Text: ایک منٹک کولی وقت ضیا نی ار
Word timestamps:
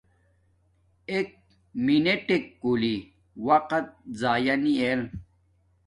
ایک 1.11 1.27
منٹک 1.85 2.43
کولی 2.61 2.97
وقت 3.47 3.85
ضیا 4.19 4.55
نی 4.63 4.73
ار 4.83 4.99